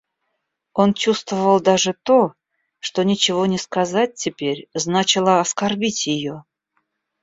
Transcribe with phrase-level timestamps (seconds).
[0.73, 2.33] Он чувствовал даже то,
[2.79, 6.43] что ничего не сказать теперь значило оскорбить ее.